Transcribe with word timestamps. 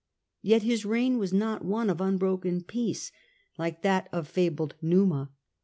Yet 0.41 0.63
his 0.63 0.83
reign 0.83 1.19
was 1.19 1.31
not 1.31 1.63
one 1.63 1.87
of 1.87 2.01
unbroken 2.01 2.63
peace, 2.63 3.11
like 3.59 3.83
that 3.83 4.09
of 4.11 4.27
fabled 4.27 4.73
Numa. 4.81 5.29